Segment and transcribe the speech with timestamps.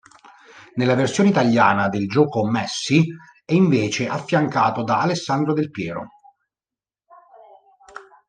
[0.77, 3.05] Nella versione italiana del gioco Messi
[3.45, 6.07] è invece affiancato da Alessandro Del Piero.